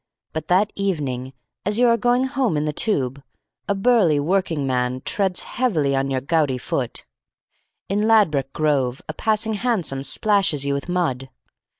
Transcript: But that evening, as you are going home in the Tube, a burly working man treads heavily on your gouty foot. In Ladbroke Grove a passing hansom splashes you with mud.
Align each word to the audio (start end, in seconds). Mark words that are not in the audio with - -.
But 0.33 0.47
that 0.47 0.71
evening, 0.73 1.31
as 1.63 1.77
you 1.77 1.85
are 1.87 1.95
going 1.95 2.23
home 2.23 2.57
in 2.57 2.65
the 2.65 2.73
Tube, 2.73 3.21
a 3.69 3.75
burly 3.75 4.19
working 4.19 4.65
man 4.65 5.01
treads 5.05 5.43
heavily 5.43 5.95
on 5.95 6.09
your 6.09 6.21
gouty 6.21 6.57
foot. 6.57 7.05
In 7.87 8.07
Ladbroke 8.07 8.51
Grove 8.51 9.03
a 9.07 9.13
passing 9.13 9.53
hansom 9.53 10.01
splashes 10.01 10.65
you 10.65 10.73
with 10.73 10.89
mud. 10.89 11.29